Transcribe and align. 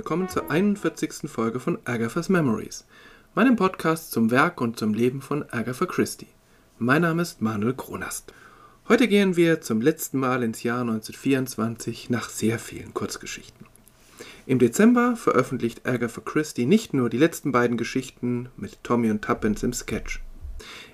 willkommen 0.00 0.30
zur 0.30 0.50
41. 0.50 1.30
Folge 1.30 1.60
von 1.60 1.76
Agatha's 1.84 2.30
Memories, 2.30 2.86
meinem 3.34 3.56
Podcast 3.56 4.12
zum 4.12 4.30
Werk 4.30 4.62
und 4.62 4.78
zum 4.78 4.94
Leben 4.94 5.20
von 5.20 5.44
Agatha 5.50 5.84
Christie. 5.84 6.28
Mein 6.78 7.02
Name 7.02 7.20
ist 7.20 7.42
Manuel 7.42 7.74
Kronast. 7.74 8.32
Heute 8.88 9.08
gehen 9.08 9.36
wir 9.36 9.60
zum 9.60 9.82
letzten 9.82 10.18
Mal 10.18 10.42
ins 10.42 10.62
Jahr 10.62 10.80
1924 10.80 12.08
nach 12.08 12.30
sehr 12.30 12.58
vielen 12.58 12.94
Kurzgeschichten. 12.94 13.66
Im 14.46 14.58
Dezember 14.58 15.16
veröffentlicht 15.16 15.86
Agatha 15.86 16.22
Christie 16.22 16.64
nicht 16.64 16.94
nur 16.94 17.10
die 17.10 17.18
letzten 17.18 17.52
beiden 17.52 17.76
Geschichten 17.76 18.48
mit 18.56 18.82
Tommy 18.82 19.10
und 19.10 19.20
Tuppence 19.20 19.64
im 19.64 19.74
Sketch. 19.74 20.22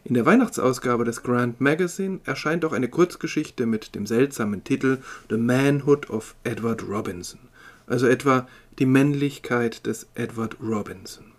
In 0.02 0.14
der 0.14 0.26
Weihnachtsausgabe 0.26 1.04
des 1.04 1.22
Grand 1.22 1.60
Magazine 1.60 2.18
erscheint 2.24 2.64
auch 2.64 2.72
eine 2.72 2.88
Kurzgeschichte 2.88 3.66
mit 3.66 3.94
dem 3.94 4.04
seltsamen 4.04 4.64
Titel 4.64 4.98
The 5.30 5.36
Manhood 5.36 6.10
of 6.10 6.34
Edward 6.42 6.82
Robinson, 6.88 7.38
also 7.86 8.06
etwa 8.06 8.48
die 8.78 8.86
Männlichkeit 8.86 9.86
des 9.86 10.06
Edward 10.14 10.56
Robinson. 10.60 11.32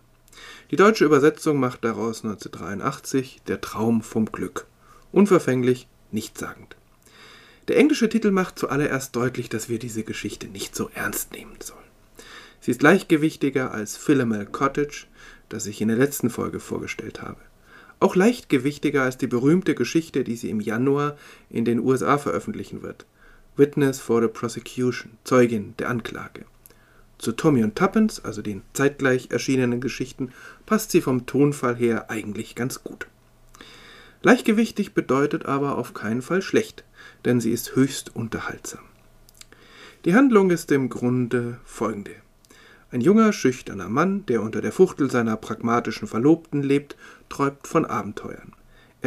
Die 0.72 0.76
deutsche 0.76 1.06
Übersetzung 1.06 1.60
macht 1.60 1.84
daraus 1.84 2.24
1983 2.24 3.42
Der 3.48 3.62
Traum 3.62 4.02
vom 4.02 4.32
Glück. 4.32 4.66
Unverfänglich, 5.12 5.88
nichtssagend. 6.12 6.76
Der 7.68 7.78
englische 7.78 8.10
Titel 8.10 8.32
macht 8.32 8.60
zuallererst 8.60 9.16
deutlich, 9.16 9.50
dass 9.50 9.70
wir 9.70 9.80
diese 9.80 10.04
Geschichte 10.04 10.48
nicht 10.48 10.76
so 10.76 10.90
ernst 10.94 11.34
nehmen 11.34 11.58
sollen. 11.62 11.80
Sie 12.60 12.72
ist 12.72 12.82
leichtgewichtiger 12.82 13.72
als 13.72 13.98
Philomel 13.98 14.46
Cottage, 14.46 15.06
das 15.50 15.66
ich 15.66 15.82
in 15.82 15.88
der 15.88 15.98
letzten 15.98 16.30
Folge 16.30 16.60
vorgestellt 16.60 17.22
habe 17.22 17.40
auch 18.00 18.16
leichtgewichtiger 18.16 19.04
als 19.04 19.18
die 19.18 19.28
berühmte 19.28 19.76
Geschichte, 19.76 20.24
die 20.24 20.36
sie 20.36 20.50
im 20.50 20.62
Januar 20.62 21.18
in 21.50 21.66
den 21.66 21.80
USA 21.80 22.18
veröffentlichen 22.18 22.84
wird. 22.84 23.06
Witness 23.58 24.00
for 24.00 24.22
the 24.22 24.28
Prosecution, 24.28 25.18
Zeugin 25.24 25.74
der 25.80 25.90
Anklage. 25.90 26.46
Zu 27.18 27.32
Tommy 27.32 27.64
und 27.64 27.76
Tuppence, 27.76 28.24
also 28.24 28.44
den 28.44 28.62
zeitgleich 28.74 29.32
erschienenen 29.32 29.82
Geschichten, 29.82 30.32
passt 30.68 30.92
sie 30.92 31.02
vom 31.02 31.26
Tonfall 31.26 31.76
her 31.76 32.12
eigentlich 32.12 32.54
ganz 32.54 32.84
gut. 32.84 33.08
Leichtgewichtig 34.22 34.94
bedeutet 34.94 35.48
aber 35.48 35.78
auf 35.78 35.96
keinen 35.96 36.22
Fall 36.22 36.44
schlecht, 36.44 36.84
denn 37.26 37.42
sie 37.42 37.52
ist 37.52 37.76
höchst 37.76 38.16
unterhaltsam. 38.16 38.84
Die 40.06 40.14
Handlung 40.14 40.52
ist 40.52 40.72
im 40.72 40.90
Grunde 40.90 41.60
folgende. 41.66 42.12
Ein 42.92 43.02
junger, 43.02 43.34
schüchterner 43.34 43.90
Mann, 43.90 44.26
der 44.28 44.42
unter 44.42 44.62
der 44.62 44.72
Fuchtel 44.72 45.10
seiner 45.10 45.36
pragmatischen 45.36 46.08
Verlobten 46.08 46.62
lebt, 46.62 46.96
träumt 47.28 47.68
von 47.68 47.86
Abenteuern. 47.86 48.54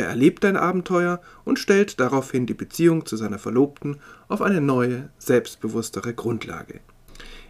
Er 0.00 0.06
erlebt 0.06 0.46
ein 0.46 0.56
Abenteuer 0.56 1.20
und 1.44 1.58
stellt 1.58 2.00
daraufhin 2.00 2.46
die 2.46 2.54
Beziehung 2.54 3.04
zu 3.04 3.18
seiner 3.18 3.38
Verlobten 3.38 3.98
auf 4.28 4.40
eine 4.40 4.62
neue, 4.62 5.10
selbstbewusstere 5.18 6.14
Grundlage. 6.14 6.80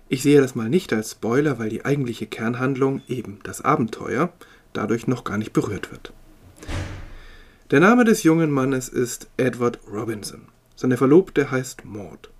Ich 0.08 0.24
sehe 0.24 0.40
das 0.40 0.56
mal 0.56 0.68
nicht 0.68 0.92
als 0.92 1.12
Spoiler, 1.12 1.60
weil 1.60 1.68
die 1.68 1.84
eigentliche 1.84 2.26
Kernhandlung, 2.26 3.02
eben 3.06 3.38
das 3.44 3.60
Abenteuer, 3.60 4.32
dadurch 4.72 5.06
noch 5.06 5.22
gar 5.22 5.38
nicht 5.38 5.52
berührt 5.52 5.92
wird. 5.92 6.12
Der 7.70 7.78
Name 7.78 8.02
des 8.02 8.24
jungen 8.24 8.50
Mannes 8.50 8.88
ist 8.88 9.28
Edward 9.36 9.78
Robinson. 9.88 10.48
Seine 10.74 10.96
Verlobte 10.96 11.52
heißt 11.52 11.84
Maud. 11.84 12.30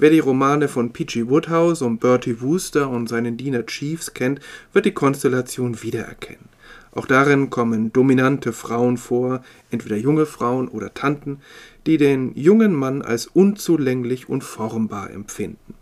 Wer 0.00 0.08
die 0.08 0.18
Romane 0.18 0.68
von 0.68 0.94
P.G. 0.94 1.28
Woodhouse 1.28 1.82
und 1.82 2.00
Bertie 2.00 2.40
Wooster 2.40 2.88
und 2.88 3.06
seinen 3.06 3.36
Diener 3.36 3.66
Chiefs 3.66 4.14
kennt, 4.14 4.40
wird 4.72 4.86
die 4.86 4.94
Konstellation 4.94 5.82
wiedererkennen. 5.82 6.48
Auch 6.92 7.04
darin 7.04 7.50
kommen 7.50 7.92
dominante 7.92 8.54
Frauen 8.54 8.96
vor, 8.96 9.42
entweder 9.70 9.98
junge 9.98 10.24
Frauen 10.24 10.68
oder 10.68 10.94
Tanten, 10.94 11.40
die 11.84 11.98
den 11.98 12.34
jungen 12.34 12.74
Mann 12.74 13.02
als 13.02 13.26
unzulänglich 13.26 14.26
und 14.26 14.42
formbar 14.42 15.10
empfinden. 15.10 15.74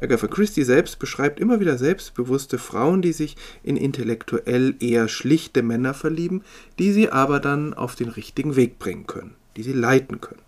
Agatha 0.00 0.26
Christie 0.26 0.64
selbst 0.64 0.98
beschreibt 0.98 1.38
immer 1.38 1.60
wieder 1.60 1.76
selbstbewusste 1.76 2.56
Frauen, 2.56 3.02
die 3.02 3.12
sich 3.12 3.36
in 3.62 3.76
intellektuell 3.76 4.74
eher 4.80 5.08
schlichte 5.08 5.62
Männer 5.62 5.92
verlieben, 5.92 6.44
die 6.78 6.92
sie 6.92 7.10
aber 7.10 7.40
dann 7.40 7.74
auf 7.74 7.94
den 7.94 8.08
richtigen 8.08 8.56
Weg 8.56 8.78
bringen 8.78 9.06
können, 9.06 9.34
die 9.58 9.62
sie 9.64 9.74
leiten 9.74 10.22
können. 10.22 10.40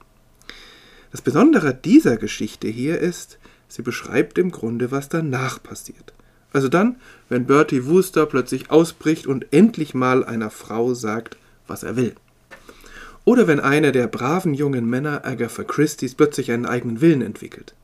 Das 1.14 1.22
Besondere 1.22 1.72
dieser 1.72 2.16
Geschichte 2.16 2.66
hier 2.66 2.98
ist, 2.98 3.38
sie 3.68 3.82
beschreibt 3.82 4.36
im 4.36 4.50
Grunde, 4.50 4.90
was 4.90 5.08
danach 5.08 5.62
passiert. 5.62 6.12
Also 6.52 6.66
dann, 6.66 6.96
wenn 7.28 7.46
Bertie 7.46 7.86
Wooster 7.86 8.26
plötzlich 8.26 8.72
ausbricht 8.72 9.28
und 9.28 9.52
endlich 9.52 9.94
mal 9.94 10.24
einer 10.24 10.50
Frau 10.50 10.92
sagt, 10.92 11.36
was 11.68 11.84
er 11.84 11.94
will. 11.94 12.16
Oder 13.24 13.46
wenn 13.46 13.60
einer 13.60 13.92
der 13.92 14.08
braven 14.08 14.54
jungen 14.54 14.90
Männer 14.90 15.24
Agatha 15.24 15.62
Christie's 15.62 16.16
plötzlich 16.16 16.50
einen 16.50 16.66
eigenen 16.66 17.00
Willen 17.00 17.22
entwickelt. 17.22 17.74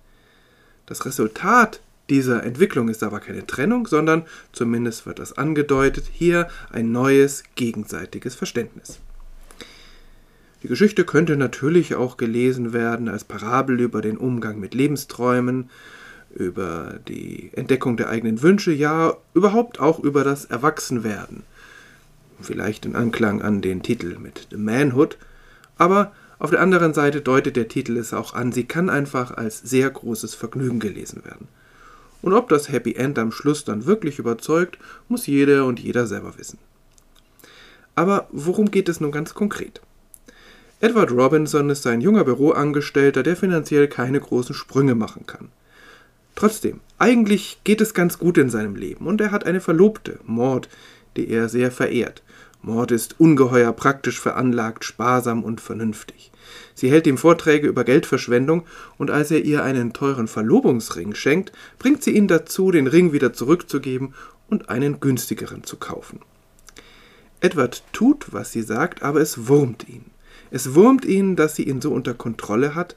Das 0.87 1.07
Resultat 1.07 1.81
dieser 2.09 2.43
Entwicklung 2.43 2.89
ist 2.89 3.05
aber 3.05 3.21
keine 3.21 3.47
Trennung, 3.47 3.87
sondern, 3.87 4.25
zumindest 4.51 5.07
wird 5.07 5.21
das 5.21 5.39
angedeutet, 5.39 6.07
hier 6.13 6.49
ein 6.73 6.91
neues 6.91 7.45
gegenseitiges 7.55 8.35
Verständnis. 8.35 8.99
Die 10.63 10.69
Geschichte 10.69 11.05
könnte 11.05 11.37
natürlich 11.37 11.95
auch 11.95 12.17
gelesen 12.17 12.73
werden 12.73 13.09
als 13.09 13.25
Parabel 13.25 13.81
über 13.81 14.03
den 14.03 14.19
Umgang 14.19 14.61
mit 14.61 14.75
Lebensträumen, 14.75 15.71
über 16.35 17.01
die 17.09 17.51
Entdeckung 17.55 17.97
der 17.97 18.11
eigenen 18.11 18.43
Wünsche, 18.43 18.73
ja 18.73 19.17
überhaupt 19.35 19.81
auch 19.81 19.99
über 19.99 20.23
das 20.23 20.45
Erwachsenwerden. 20.45 21.43
Vielleicht 22.41 22.87
in 22.87 22.95
Anklang 22.95 23.43
an 23.43 23.63
den 23.63 23.83
Titel 23.83 24.19
mit 24.19 24.49
The 24.51 24.57
Manhood, 24.57 25.17
aber 25.77 26.13
auf 26.39 26.51
der 26.51 26.61
anderen 26.61 26.95
Seite 26.95 27.21
deutet 27.21 27.57
der 27.57 27.69
Titel 27.69 27.97
es 27.97 28.15
auch 28.15 28.35
an, 28.35 28.53
sie 28.53 28.65
kann 28.65 28.89
einfach 28.89 29.31
als 29.31 29.61
sehr 29.61 29.91
großes 29.91 30.35
Vergnügen 30.35 30.81
gelesen 30.81 31.25
werden. 31.25 31.49
Und 32.23 32.33
ob 32.35 32.49
das 32.49 32.71
Happy 32.71 32.95
End 32.95 33.19
am 33.19 33.33
Schluss 33.33 33.65
dann 33.65 33.87
wirklich 33.87 34.19
überzeugt, 34.19 34.79
muss 35.09 35.27
jede 35.27 35.65
und 35.65 35.81
jeder 35.81 36.07
selber 36.07 36.39
wissen. 36.39 36.59
Aber 37.95 38.29
worum 38.31 38.71
geht 38.71 38.89
es 38.89 39.01
nun 39.01 39.13
ganz 39.13 39.35
konkret? 39.35 39.81
Edward 40.83 41.11
Robinson 41.11 41.69
ist 41.69 41.87
ein 41.87 42.01
junger 42.01 42.25
Büroangestellter, 42.25 43.23
der 43.23 43.37
finanziell 43.37 43.87
keine 43.87 44.19
großen 44.19 44.55
Sprünge 44.55 44.95
machen 44.95 45.27
kann. 45.27 45.51
Trotzdem, 46.35 46.81
eigentlich 46.97 47.61
geht 47.65 47.83
es 47.83 47.93
ganz 47.93 48.19
gut 48.19 48.39
in 48.39 48.49
seinem 48.49 48.77
Leben 48.77 49.07
und 49.07 49.21
er 49.21 49.31
hat 49.31 49.45
eine 49.45 49.61
Verlobte, 49.61 50.21
Maud, 50.25 50.71
die 51.19 51.29
er 51.29 51.51
sehr 51.51 51.71
verehrt. 51.71 52.23
Maud 52.63 52.93
ist 52.93 53.21
ungeheuer 53.21 53.75
praktisch 53.75 54.19
veranlagt, 54.19 54.87
sparsam 54.87 55.45
und 55.45 55.61
vernünftig. 55.61 56.33
Sie 56.75 56.91
hält 56.91 57.07
ihm 57.07 57.19
Vorträge 57.19 57.69
über 57.69 57.85
Geldverschwendung 57.85 58.65
und 58.97 59.11
als 59.11 59.31
er 59.31 59.45
ihr 59.45 59.63
einen 59.63 59.93
teuren 59.93 60.29
Verlobungsring 60.29 61.15
schenkt, 61.15 61.53
bringt 61.79 62.03
sie 62.03 62.13
ihn 62.13 62.27
dazu, 62.27 62.71
den 62.71 62.87
Ring 62.87 63.13
wieder 63.13 63.35
zurückzugeben 63.35 64.15
und 64.49 64.71
einen 64.71 64.99
günstigeren 64.99 65.63
zu 65.63 65.77
kaufen. 65.77 66.21
Edward 67.41 67.83
tut, 67.93 68.33
was 68.33 68.51
sie 68.51 68.63
sagt, 68.63 69.03
aber 69.03 69.21
es 69.21 69.47
wurmt 69.47 69.87
ihn. 69.87 70.07
Es 70.51 70.75
wurmt 70.75 71.05
ihn, 71.05 71.37
dass 71.37 71.57
sie 71.57 71.69
ihn 71.69 71.81
so 71.81 71.93
unter 71.93 72.15
Kontrolle 72.15 72.75
hat, 72.75 72.97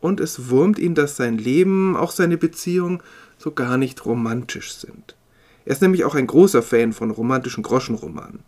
und 0.00 0.20
es 0.20 0.50
wurmt 0.50 0.78
ihn, 0.78 0.94
dass 0.94 1.16
sein 1.16 1.38
Leben, 1.38 1.96
auch 1.96 2.10
seine 2.10 2.36
Beziehung, 2.36 3.02
so 3.38 3.52
gar 3.52 3.76
nicht 3.76 4.04
romantisch 4.04 4.74
sind. 4.74 5.16
Er 5.64 5.72
ist 5.72 5.82
nämlich 5.82 6.04
auch 6.04 6.14
ein 6.14 6.26
großer 6.26 6.62
Fan 6.62 6.92
von 6.92 7.10
romantischen 7.10 7.62
Groschenromanen. 7.62 8.40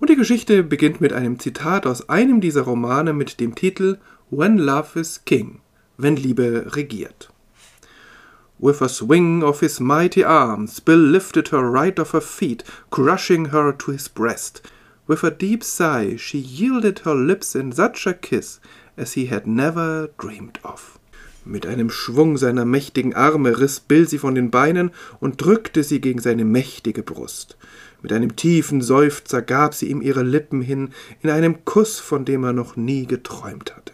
Und 0.00 0.10
die 0.10 0.16
Geschichte 0.16 0.62
beginnt 0.62 1.00
mit 1.00 1.12
einem 1.12 1.38
Zitat 1.38 1.86
aus 1.86 2.08
einem 2.08 2.40
dieser 2.40 2.62
Romane 2.62 3.12
mit 3.12 3.38
dem 3.40 3.54
Titel 3.54 3.98
When 4.30 4.58
Love 4.58 4.98
is 4.98 5.24
King, 5.24 5.60
wenn 5.96 6.16
Liebe 6.16 6.74
regiert. 6.74 7.30
With 8.58 8.82
a 8.82 8.88
swing 8.88 9.42
of 9.42 9.60
his 9.60 9.80
mighty 9.80 10.24
arms, 10.24 10.80
Bill 10.80 10.98
lifted 10.98 11.52
her 11.52 11.60
right 11.60 11.98
off 12.00 12.12
her 12.12 12.20
feet, 12.20 12.64
crushing 12.90 13.50
her 13.50 13.76
to 13.76 13.92
his 13.92 14.08
breast, 14.08 14.62
With 15.06 15.22
a 15.22 15.30
deep 15.30 15.62
sigh 15.62 16.16
she 16.18 16.38
yielded 16.38 17.00
her 17.04 17.14
lips 17.14 17.54
in 17.54 17.72
such 17.72 18.06
a 18.06 18.14
kiss 18.14 18.60
as 18.96 19.12
he 19.12 19.26
had 19.26 19.46
never 19.46 20.08
dreamed 20.18 20.58
of. 20.62 20.98
Mit 21.44 21.66
einem 21.66 21.90
Schwung 21.90 22.38
seiner 22.38 22.64
mächtigen 22.64 23.14
Arme 23.14 23.58
riss 23.58 23.80
Bill 23.80 24.08
sie 24.08 24.18
von 24.18 24.34
den 24.34 24.50
Beinen 24.50 24.92
und 25.20 25.44
drückte 25.44 25.82
sie 25.82 26.00
gegen 26.00 26.20
seine 26.20 26.46
mächtige 26.46 27.02
Brust. 27.02 27.58
Mit 28.00 28.12
einem 28.12 28.34
tiefen 28.34 28.80
Seufzer 28.80 29.42
gab 29.42 29.74
sie 29.74 29.90
ihm 29.90 30.00
ihre 30.00 30.22
Lippen 30.22 30.62
hin 30.62 30.90
in 31.22 31.28
einem 31.28 31.66
Kuss, 31.66 32.00
von 32.00 32.24
dem 32.24 32.44
er 32.44 32.54
noch 32.54 32.76
nie 32.76 33.06
geträumt 33.06 33.76
hatte. 33.76 33.92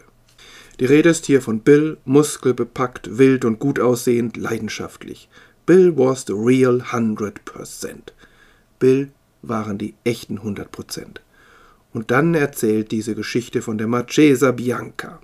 Die 0.79 0.85
Rede 0.85 1.09
ist 1.09 1.25
hier 1.25 1.41
von 1.41 1.59
Bill, 1.59 1.97
muskelbepackt, 2.05 3.17
wild 3.17 3.43
und 3.43 3.59
gut 3.59 3.79
aussehend, 3.79 4.37
leidenschaftlich. 4.37 5.29
Bill 5.65 5.95
was 5.95 6.25
the 6.25 6.33
real 6.33 6.91
hundred 6.91 7.43
percent. 7.45 8.13
Bill 8.79 9.11
waren 9.41 9.77
die 9.77 9.95
echten 10.03 10.37
100 10.37 10.71
Prozent. 10.71 11.21
Und 11.93 12.11
dann 12.11 12.33
erzählt 12.33 12.91
diese 12.91 13.15
Geschichte 13.15 13.61
von 13.61 13.77
der 13.77 13.87
Marchesa 13.87 14.51
Bianca. 14.51 15.19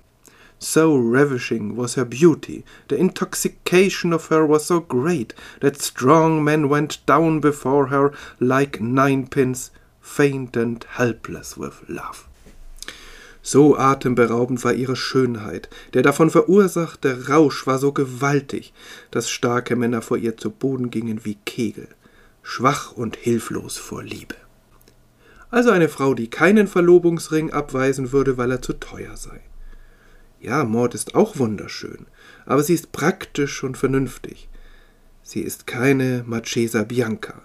So 0.60 0.96
ravishing 0.96 1.76
was 1.76 1.96
her 1.96 2.04
beauty, 2.04 2.64
the 2.88 2.96
intoxication 2.96 4.12
of 4.12 4.28
her 4.28 4.44
was 4.48 4.66
so 4.66 4.80
great, 4.80 5.32
that 5.60 5.80
strong 5.80 6.42
men 6.42 6.68
went 6.68 7.06
down 7.06 7.40
before 7.40 7.90
her 7.90 8.12
like 8.40 8.80
ninepins, 8.80 9.70
faint 10.00 10.56
and 10.56 10.84
helpless 10.96 11.56
with 11.56 11.88
love. 11.88 12.26
So 13.40 13.78
atemberaubend 13.78 14.64
war 14.64 14.74
ihre 14.74 14.96
Schönheit, 14.96 15.68
der 15.94 16.02
davon 16.02 16.28
verursachte 16.28 17.28
Rausch 17.28 17.66
war 17.66 17.78
so 17.78 17.92
gewaltig, 17.92 18.72
dass 19.10 19.30
starke 19.30 19.76
Männer 19.76 20.02
vor 20.02 20.16
ihr 20.16 20.36
zu 20.36 20.50
Boden 20.50 20.90
gingen 20.90 21.24
wie 21.24 21.38
Kegel, 21.46 21.88
schwach 22.48 22.92
und 22.92 23.14
hilflos 23.16 23.76
vor 23.76 24.02
Liebe. 24.02 24.34
Also 25.50 25.70
eine 25.70 25.90
Frau, 25.90 26.14
die 26.14 26.30
keinen 26.30 26.66
Verlobungsring 26.66 27.52
abweisen 27.52 28.10
würde, 28.10 28.38
weil 28.38 28.50
er 28.50 28.62
zu 28.62 28.72
teuer 28.72 29.18
sei. 29.18 29.42
Ja, 30.40 30.64
Maud 30.64 30.94
ist 30.94 31.14
auch 31.14 31.38
wunderschön, 31.38 32.06
aber 32.46 32.62
sie 32.62 32.72
ist 32.72 32.90
praktisch 32.90 33.62
und 33.62 33.76
vernünftig. 33.76 34.48
Sie 35.22 35.42
ist 35.42 35.66
keine 35.66 36.24
Marchesa 36.26 36.84
Bianca. 36.84 37.42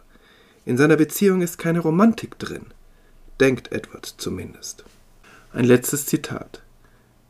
In 0.66 0.78
seiner 0.78 0.96
Beziehung 0.96 1.42
ist 1.42 1.58
keine 1.58 1.80
Romantik 1.82 2.40
drin. 2.40 2.68
Denkt 3.42 3.74
Edward 3.74 4.06
zumindest. 4.06 4.86
Ein 5.52 5.66
letztes 5.66 6.06
Zitat. 6.06 6.63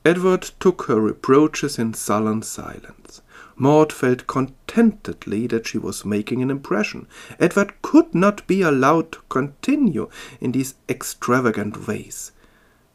Edward 0.05 0.51
took 0.59 0.83
her 0.83 0.99
reproaches 0.99 1.79
in 1.79 1.93
sullen 1.93 2.41
silence. 2.41 3.21
Maud 3.55 3.93
felt 3.93 4.27
contentedly 4.27 5.47
that 5.47 5.67
she 5.67 5.77
was 5.77 6.03
making 6.03 6.41
an 6.41 6.51
impression. 6.51 7.07
Edward 7.39 7.73
could 7.81 8.13
not 8.13 8.45
be 8.47 8.61
allowed 8.61 9.11
to 9.13 9.19
continue 9.29 10.09
in 10.41 10.51
these 10.51 10.75
extravagant 10.89 11.87
ways. 11.87 12.31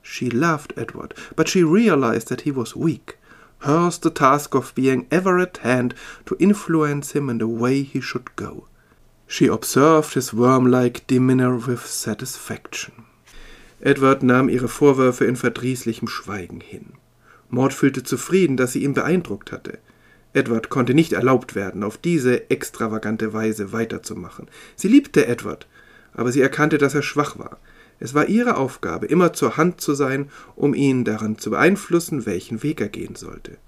She 0.02 0.28
loved 0.28 0.72
Edward, 0.76 1.14
but 1.36 1.48
she 1.48 1.62
realized 1.62 2.28
that 2.28 2.42
he 2.42 2.50
was 2.50 2.76
weak. 2.76 3.16
Hers 3.60 3.98
the 3.98 4.10
task 4.10 4.54
of 4.54 4.74
being 4.74 5.06
ever 5.10 5.38
at 5.38 5.58
hand 5.58 5.94
to 6.26 6.36
influence 6.38 7.12
him 7.12 7.28
in 7.30 7.38
the 7.38 7.48
way 7.48 7.82
he 7.82 8.00
should 8.00 8.34
go. 8.36 8.66
She 9.26 9.46
observed 9.46 10.14
his 10.14 10.32
worm-like 10.32 11.06
demeanor 11.06 11.56
with 11.56 11.84
satisfaction. 11.86 13.04
Edward 13.80 14.22
nahm 14.22 14.48
ihre 14.48 14.68
Vorwürfe 14.68 15.24
in 15.24 15.36
verdrießlichem 15.36 16.08
Schweigen 16.08 16.60
hin. 16.60 16.92
Maud 17.48 17.72
fühlte 17.72 18.02
zufrieden, 18.02 18.56
dass 18.56 18.72
sie 18.72 18.82
ihn 18.82 18.94
beeindruckt 18.94 19.52
hatte. 19.52 19.78
Edward 20.32 20.68
konnte 20.68 20.94
nicht 20.94 21.12
erlaubt 21.12 21.54
werden, 21.54 21.82
auf 21.82 21.96
diese 21.96 22.50
extravagante 22.50 23.32
Weise 23.32 23.72
weiterzumachen. 23.72 24.46
Sie 24.76 24.88
liebte 24.88 25.26
Edward, 25.26 25.66
aber 26.12 26.32
sie 26.32 26.40
erkannte, 26.40 26.78
dass 26.78 26.94
er 26.94 27.02
schwach 27.02 27.38
war. 27.38 27.58
Es 28.00 28.14
war 28.14 28.28
ihre 28.28 28.56
Aufgabe, 28.56 29.06
immer 29.06 29.32
zur 29.32 29.56
Hand 29.56 29.80
zu 29.80 29.94
sein, 29.94 30.30
um 30.54 30.74
ihn 30.74 31.04
daran 31.04 31.38
zu 31.38 31.50
beeinflussen, 31.50 32.26
welchen 32.26 32.62
Weg 32.62 32.80
er 32.80 32.88
gehen 32.88 33.14
sollte. 33.14 33.58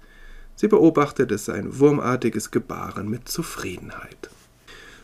Sie 0.55 0.67
beobachtete 0.67 1.37
sein 1.37 1.79
wurmartiges 1.79 2.51
Gebaren 2.51 3.09
mit 3.09 3.27
Zufriedenheit. 3.27 4.29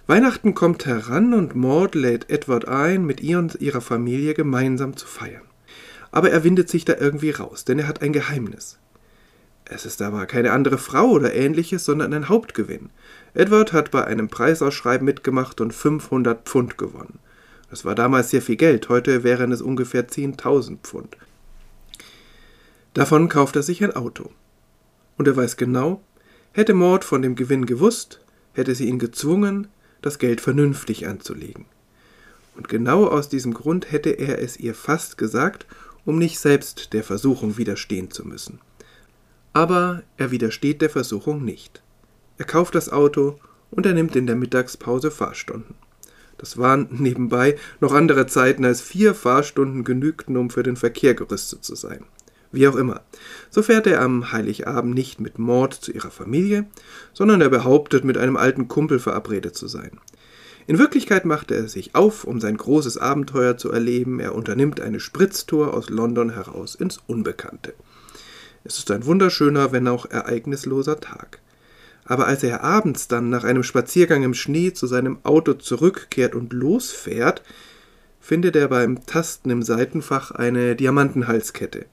Weihnachten 0.08 0.56
kommt 0.56 0.86
heran 0.86 1.34
und 1.34 1.54
Maud 1.54 1.94
lädt 1.94 2.30
Edward 2.30 2.66
ein, 2.66 3.06
mit 3.06 3.20
ihr 3.20 3.40
und 3.40 3.56
ihrer 3.56 3.82
Familie 3.82 4.34
gemeinsam 4.34 4.96
zu 4.96 5.06
feiern. 5.06 5.42
Aber 6.12 6.32
er 6.32 6.46
windet 6.46 6.70
sich 6.70 6.86
da 6.86 6.96
irgendwie 6.98 7.32
raus, 7.32 7.66
denn 7.66 7.78
er 7.78 7.90
hat 7.90 8.02
ein 8.02 8.14
Geheimnis. 8.14 8.80
Es 9.66 9.86
ist 9.86 10.02
aber 10.02 10.26
keine 10.26 10.54
andere 10.54 10.78
Frau 10.78 11.10
oder 11.10 11.34
ähnliches, 11.34 11.84
sondern 11.84 12.14
ein 12.14 12.30
Hauptgewinn. 12.30 12.90
Edward 13.34 13.74
hat 13.74 13.92
bei 13.92 14.06
einem 14.06 14.30
Preisausschreiben 14.30 15.04
mitgemacht 15.04 15.60
und 15.60 15.74
500 15.74 16.48
Pfund 16.48 16.78
gewonnen. 16.78 17.20
Das 17.70 17.84
war 17.84 17.94
damals 17.94 18.30
sehr 18.30 18.42
viel 18.42 18.56
Geld, 18.56 18.88
heute 18.88 19.26
wären 19.26 19.52
es 19.52 19.62
ungefähr 19.62 20.08
10.000 20.08 20.78
Pfund. 20.84 21.18
Davon 22.94 23.28
kauft 23.28 23.58
er 23.58 23.64
sich 23.64 23.84
ein 23.84 23.94
Auto. 23.94 24.32
Und 25.18 25.28
er 25.28 25.36
weiß 25.36 25.58
genau, 25.58 26.02
hätte 26.54 26.74
Maud 26.74 27.04
von 27.04 27.22
dem 27.22 27.36
Gewinn 27.36 27.66
gewusst, 27.66 28.22
hätte 28.54 28.74
sie 28.74 28.88
ihn 28.88 29.00
gezwungen, 29.00 29.68
das 30.02 30.20
Geld 30.20 30.42
vernünftig 30.42 31.08
anzulegen. 31.08 31.66
Und 32.56 32.70
genau 32.70 33.06
aus 33.08 33.30
diesem 33.30 33.54
Grund 33.54 33.92
hätte 33.92 34.10
er 34.10 34.42
es 34.42 34.58
ihr 34.58 34.74
fast 34.74 35.18
gesagt, 35.18 35.66
um 36.06 36.18
nicht 36.18 36.40
selbst 36.40 36.94
der 36.94 37.04
Versuchung 37.04 37.58
widerstehen 37.58 38.12
zu 38.12 38.28
müssen. 38.28 38.60
Aber 39.54 40.04
er 40.18 40.32
widersteht 40.32 40.82
der 40.82 40.90
Versuchung 40.90 41.44
nicht. 41.44 41.84
Er 42.38 42.46
kauft 42.46 42.76
das 42.76 42.90
Auto 42.90 43.40
und 43.72 43.86
er 43.86 43.94
nimmt 43.94 44.16
in 44.16 44.28
der 44.28 44.36
Mittagspause 44.36 45.12
Fahrstunden. 45.12 45.76
Das 46.38 46.58
waren 46.58 46.88
nebenbei 46.92 47.58
noch 47.80 47.94
andere 47.94 48.28
Zeiten, 48.28 48.66
als 48.66 48.82
vier 48.82 49.14
Fahrstunden 49.14 49.84
genügten, 49.84 50.38
um 50.38 50.50
für 50.50 50.64
den 50.64 50.76
Verkehr 50.76 51.14
gerüstet 51.14 51.64
zu 51.64 51.76
sein. 51.76 52.06
Wie 52.52 52.68
auch 52.68 52.76
immer. 52.76 53.02
So 53.50 53.62
fährt 53.62 53.88
er 53.88 54.02
am 54.02 54.32
Heiligabend 54.32 54.94
nicht 54.94 55.20
mit 55.20 55.40
Mord 55.40 55.74
zu 55.74 55.92
ihrer 55.92 56.12
Familie, 56.12 56.66
sondern 57.14 57.42
er 57.42 57.50
behauptet, 57.50 58.04
mit 58.04 58.18
einem 58.18 58.38
alten 58.38 58.68
Kumpel 58.68 59.00
verabredet 59.00 59.56
zu 59.56 59.68
sein. 59.68 60.00
In 60.68 60.80
Wirklichkeit 60.80 61.24
macht 61.24 61.52
er 61.52 61.68
sich 61.70 61.96
auf, 61.96 62.26
um 62.26 62.42
sein 62.42 62.58
großes 62.58 62.98
Abenteuer 62.98 63.58
zu 63.58 63.72
erleben. 63.72 64.20
Er 64.20 64.36
unternimmt 64.36 64.82
eine 64.82 65.00
Spritztour 65.00 65.74
aus 65.74 65.90
London 65.90 66.32
heraus 66.32 66.76
ins 66.76 67.00
Unbekannte. 67.08 67.74
Es 68.66 68.78
ist 68.78 68.92
ein 68.92 69.06
wunderschöner, 69.06 69.72
wenn 69.72 69.88
auch 69.88 70.06
ereignisloser 70.10 71.00
Tag. 71.00 71.40
Aber 72.04 72.28
als 72.28 72.44
er 72.44 72.64
abends 72.64 73.08
dann 73.08 73.30
nach 73.30 73.46
einem 73.46 73.64
Spaziergang 73.64 74.24
im 74.24 74.34
Schnee 74.34 74.74
zu 74.74 74.88
seinem 74.88 75.20
Auto 75.24 75.54
zurückkehrt 75.54 76.36
und 76.36 76.52
losfährt, 76.52 77.44
findet 78.20 78.58
er 78.58 78.68
beim 78.68 79.06
Tasten 79.06 79.50
im 79.50 79.62
Seitenfach 79.62 80.32
eine 80.32 80.76
Diamantenhalskette. 80.76 81.86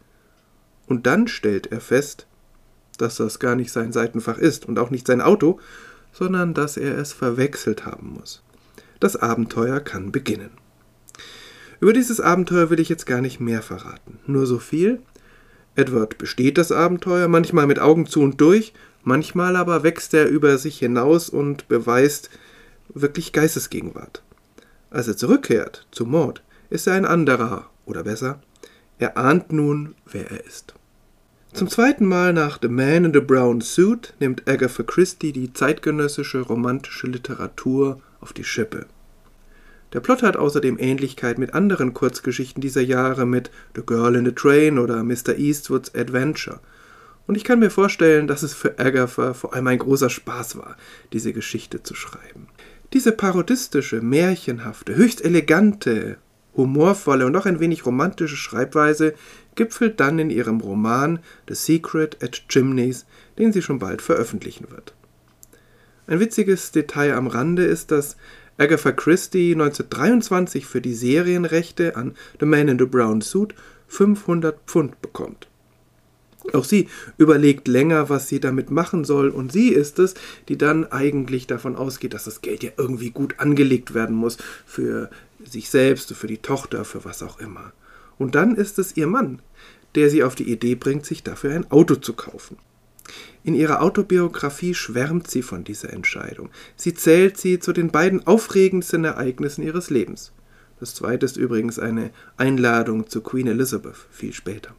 Und 0.86 1.06
dann 1.06 1.28
stellt 1.28 1.72
er 1.72 1.81
fest, 1.81 2.26
dass 2.98 3.16
das 3.16 3.38
gar 3.38 3.54
nicht 3.56 3.72
sein 3.72 3.92
Seitenfach 3.92 4.38
ist 4.38 4.66
und 4.66 4.78
auch 4.78 4.90
nicht 4.90 5.06
sein 5.06 5.20
Auto, 5.20 5.58
sondern 6.12 6.54
dass 6.54 6.76
er 6.76 6.96
es 6.98 7.12
verwechselt 7.12 7.86
haben 7.86 8.14
muss. 8.19 8.42
Das 9.00 9.16
Abenteuer 9.16 9.81
kann 9.81 10.12
beginnen. 10.12 10.50
Über 11.81 11.92
dieses 11.92 12.20
Abenteuer 12.20 12.70
will 12.70 12.81
ich 12.81 12.88
jetzt 12.88 13.06
gar 13.06 13.20
nicht 13.20 13.40
mehr 13.40 13.62
verraten. 13.62 14.19
Nur 14.26 14.46
so 14.46 14.58
viel. 14.58 15.00
Edward 15.74 16.19
besteht 16.19 16.56
das 16.56 16.70
Abenteuer, 16.70 17.26
manchmal 17.29 17.67
mit 17.67 17.81
Augen 17.81 18.06
zu 18.06 18.22
und 18.22 18.41
durch, 18.41 18.72
manchmal 19.03 19.56
aber 19.56 19.82
wächst 19.82 20.14
er 20.14 20.29
über 20.29 20.56
sich 20.56 20.79
hinaus 20.79 21.29
und 21.29 21.67
beweist 21.69 22.31
wirklich 22.94 23.32
Geistesgegenwart. 23.32 24.22
Als 24.91 25.08
er 25.08 25.17
zurückkehrt 25.17 25.86
zu 25.91 26.06
Mord, 26.06 26.43
ist 26.70 26.86
er 26.86 26.94
ein 26.94 27.05
anderer, 27.05 27.69
oder 27.84 28.05
besser, 28.05 28.41
er 28.98 29.17
ahnt 29.17 29.53
nun, 29.53 29.94
wer 30.10 30.31
er 30.31 30.44
ist. 30.44 30.74
Zum 31.53 31.69
zweiten 31.69 32.05
Mal 32.05 32.32
nach 32.32 32.58
The 32.60 32.69
Man 32.69 33.05
in 33.05 33.13
the 33.13 33.20
Brown 33.20 33.60
Suit 33.60 34.13
nimmt 34.19 34.48
Agatha 34.48 34.82
Christie 34.82 35.32
die 35.32 35.53
zeitgenössische 35.53 36.41
romantische 36.41 37.06
Literatur 37.06 38.01
auf 38.20 38.32
die 38.32 38.43
Schippe. 38.43 38.86
Der 39.93 40.01
Plot 40.01 40.24
hat 40.24 40.36
außerdem 40.36 40.79
Ähnlichkeit 40.81 41.39
mit 41.39 41.55
anderen 41.55 41.94
Kurzgeschichten 41.94 42.60
dieser 42.60 42.81
Jahre 42.82 43.24
mit 43.27 43.53
The 43.77 43.82
Girl 43.86 44.17
in 44.17 44.24
the 44.24 44.32
Train 44.32 44.81
oder 44.81 45.05
Mr. 45.05 45.36
Eastwoods 45.39 45.94
Adventure. 45.94 46.58
Und 47.29 47.36
ich 47.36 47.44
kann 47.44 47.60
mir 47.60 47.70
vorstellen, 47.70 48.27
dass 48.27 48.43
es 48.43 48.53
für 48.53 48.79
Agatha 48.81 49.32
vor 49.32 49.55
allem 49.55 49.69
ein 49.69 49.79
großer 49.79 50.10
Spaß 50.10 50.58
war, 50.58 50.77
diese 51.13 51.32
Geschichte 51.32 51.84
zu 51.84 51.94
schreiben. 51.94 52.48
Diese 52.93 53.13
parodistische, 53.13 54.01
märchenhafte, 54.01 54.96
höchst 54.96 55.24
elegante, 55.24 56.19
humorvolle 56.56 57.27
und 57.27 57.37
auch 57.37 57.46
ein 57.46 57.61
wenig 57.61 57.87
romantische 57.87 58.37
Schreibweise 58.37 59.15
gipfelt 59.55 60.01
dann 60.01 60.19
in 60.19 60.31
ihrem 60.31 60.61
Roman 60.61 61.20
The 61.49 61.55
Secret 61.55 62.23
at 62.23 62.49
Chimneys, 62.49 63.06
den 63.39 63.53
sie 63.53 63.63
schon 63.63 63.79
bald 63.79 64.03
veröffentlichen 64.03 64.70
wird. 64.70 64.94
Ein 66.06 66.20
witziges 66.20 66.70
Detail 66.70 67.15
am 67.15 67.27
Rande 67.27 67.65
ist, 67.65 67.91
dass 67.91 68.17
Agatha 68.58 68.93
Christie 68.93 69.53
1923 69.53 70.67
für 70.67 70.81
die 70.81 70.94
Serienrechte 70.94 71.96
an 71.96 72.15
The 72.39 72.46
Man 72.46 72.69
in 72.69 72.79
the 72.79 72.84
Brown 72.84 73.20
Suit 73.20 73.55
500 73.89 74.58
Pfund 74.67 75.01
bekommt. 75.01 75.49
Auch 76.53 76.65
sie 76.65 76.89
überlegt 77.17 77.69
länger, 77.69 78.10
was 78.10 78.29
sie 78.29 78.39
damit 78.39 78.70
machen 78.70 79.05
soll, 79.05 79.31
und 79.31 79.51
sie 79.51 79.70
ist 79.70 79.98
es, 79.98 80.15
die 80.48 80.58
dann 80.58 80.84
eigentlich 80.93 81.46
davon 81.46 81.74
ausgeht, 81.74 82.15
dass 82.15 82.24
das 82.24 82.43
Geld 82.43 82.63
ja 82.63 82.70
irgendwie 82.77 83.10
gut 83.10 83.41
angelegt 83.41 83.94
werden 83.94 84.15
muss 84.15 84.36
für 84.67 85.10
sich 85.43 85.70
selbst, 85.70 86.13
für 86.15 86.27
die 86.27 86.39
Tochter, 86.39 86.84
für 86.84 87.05
was 87.05 87.22
auch 87.22 87.41
immer. 87.41 87.72
Und 88.19 88.34
dann 88.34 88.55
ist 88.55 88.79
es 88.79 88.96
ihr 88.96 89.06
Mann, 89.06 89.41
der 89.94 90.10
sie 90.10 90.22
auf 90.22 90.34
die 90.34 90.51
Idee 90.51 90.74
bringt, 90.74 91.06
sich 91.06 91.22
dafür 91.22 91.55
ein 91.55 91.70
Auto 91.70 91.96
zu 91.96 92.13
kaufen. 92.13 92.56
In 93.43 93.55
ihrer 93.55 93.82
Autobiografie 93.82 94.74
schwärmt 94.74 95.29
sie 95.31 95.43
von 95.43 95.65
dieser 95.65 95.93
Entscheidung. 95.93 96.48
Sie 96.77 96.94
zählt 96.94 97.36
sie 97.36 97.58
zu 97.58 97.72
den 97.72 97.91
beiden 97.91 98.27
aufregendsten 98.27 99.05
Ereignissen 99.05 99.63
ihres 99.63 99.91
Lebens. 99.91 100.32
Das 100.81 100.94
zweite 100.94 101.27
ist 101.27 101.36
übrigens 101.36 101.79
eine 101.79 102.10
Einladung 102.36 103.08
zu 103.08 103.20
Queen 103.20 103.46
Elizabeth 103.46 103.96
viel 104.10 104.32
später. 104.32 104.74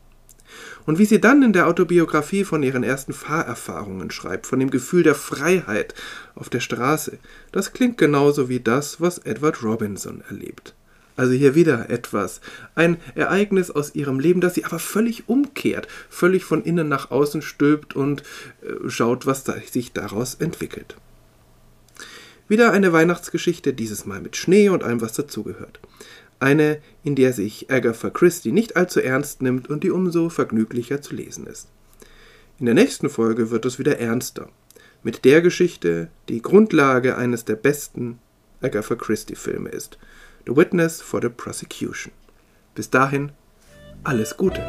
Und 0.85 0.99
wie 0.99 1.05
sie 1.05 1.19
dann 1.19 1.41
in 1.41 1.53
der 1.53 1.67
Autobiografie 1.67 2.43
von 2.43 2.63
ihren 2.63 2.83
ersten 2.83 3.13
Fahrerfahrungen 3.13 4.11
schreibt, 4.11 4.47
von 4.47 4.59
dem 4.59 4.69
Gefühl 4.69 5.03
der 5.03 5.15
Freiheit 5.15 5.95
auf 6.35 6.49
der 6.49 6.59
Straße, 6.59 7.17
das 7.51 7.73
klingt 7.73 7.97
genauso 7.97 8.49
wie 8.49 8.59
das, 8.59 9.01
was 9.01 9.19
Edward 9.19 9.63
Robinson 9.63 10.23
erlebt. 10.29 10.73
Also 11.17 11.31
hier 11.31 11.55
wieder 11.55 11.89
etwas, 11.89 12.41
ein 12.75 12.97
Ereignis 13.15 13.71
aus 13.71 13.95
ihrem 13.95 14.19
Leben, 14.19 14.41
das 14.41 14.55
sie 14.55 14.65
aber 14.65 14.79
völlig 14.79 15.29
umkehrt, 15.29 15.87
völlig 16.09 16.43
von 16.43 16.63
innen 16.63 16.89
nach 16.89 17.09
außen 17.09 17.41
stülpt 17.41 17.95
und 17.95 18.21
äh, 18.61 18.89
schaut, 18.89 19.25
was 19.25 19.45
da, 19.45 19.55
sich 19.71 19.93
daraus 19.93 20.35
entwickelt. 20.35 20.97
Wieder 22.47 22.71
eine 22.71 22.93
Weihnachtsgeschichte, 22.93 23.73
dieses 23.73 24.05
Mal 24.05 24.21
mit 24.21 24.35
Schnee 24.35 24.69
und 24.69 24.83
allem, 24.83 25.01
was 25.01 25.13
dazugehört. 25.13 25.79
Eine, 26.39 26.79
in 27.03 27.15
der 27.15 27.33
sich 27.33 27.71
Agatha 27.71 28.09
Christie 28.09 28.51
nicht 28.51 28.75
allzu 28.75 28.99
ernst 29.01 29.41
nimmt 29.41 29.69
und 29.69 29.83
die 29.83 29.91
umso 29.91 30.29
vergnüglicher 30.29 31.01
zu 31.01 31.15
lesen 31.15 31.47
ist. 31.47 31.69
In 32.59 32.65
der 32.65 32.75
nächsten 32.75 33.09
Folge 33.09 33.51
wird 33.51 33.65
es 33.65 33.79
wieder 33.79 33.99
ernster. 33.99 34.49
Mit 35.03 35.25
der 35.25 35.41
Geschichte, 35.41 36.09
die 36.29 36.41
Grundlage 36.41 37.17
eines 37.17 37.45
der 37.45 37.55
besten 37.55 38.19
Agatha 38.61 38.95
Christie-Filme 38.95 39.69
ist. 39.69 39.97
The 40.45 40.55
Witness 40.55 41.01
for 41.01 41.21
the 41.21 41.29
Prosecution. 41.29 42.11
Bis 42.75 42.89
dahin, 42.89 43.31
alles 44.03 44.37
Gute. 44.37 44.61